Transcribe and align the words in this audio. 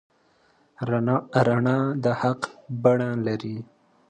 رڼا 1.45 1.77
د 2.03 2.05
حق 2.19 2.41
بڼه 2.83 3.09
لري. 3.25 3.57